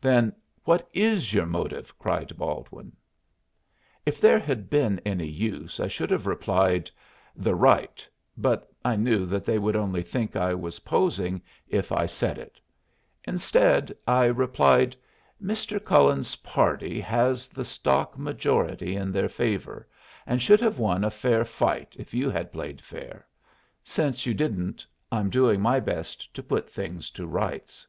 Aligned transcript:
"Then 0.00 0.34
what 0.64 0.88
is 0.94 1.34
your 1.34 1.44
motive?" 1.44 1.98
cried 1.98 2.34
Baldwin. 2.38 2.96
If 4.06 4.22
there 4.22 4.38
had 4.38 4.70
been 4.70 5.02
any 5.04 5.26
use, 5.28 5.80
I 5.80 5.86
should 5.86 6.10
have 6.10 6.26
replied, 6.26 6.90
"The 7.36 7.54
right;" 7.54 8.08
but 8.38 8.72
I 8.86 8.96
knew 8.96 9.26
that 9.26 9.44
they 9.44 9.58
would 9.58 9.76
only 9.76 10.02
think 10.02 10.34
I 10.34 10.54
was 10.54 10.78
posing 10.78 11.42
if 11.68 11.92
I 11.92 12.06
said 12.06 12.38
it. 12.38 12.58
Instead 13.24 13.94
I 14.08 14.24
replied: 14.24 14.96
"Mr. 15.42 15.78
Cullen's 15.84 16.36
party 16.36 16.98
has 16.98 17.46
the 17.46 17.62
stock 17.62 18.16
majority 18.16 18.96
in 18.96 19.12
their 19.12 19.28
favor, 19.28 19.86
and 20.26 20.42
would 20.48 20.60
have 20.62 20.78
won 20.78 21.04
a 21.04 21.10
fair 21.10 21.44
fight 21.44 21.96
if 21.98 22.14
you 22.14 22.30
had 22.30 22.50
played 22.50 22.80
fair. 22.80 23.26
Since 23.84 24.24
you 24.24 24.32
didn't, 24.32 24.86
I'm 25.12 25.28
doing 25.28 25.60
my 25.60 25.80
best 25.80 26.32
to 26.32 26.42
put 26.42 26.66
things 26.66 27.10
to 27.10 27.26
rights." 27.26 27.86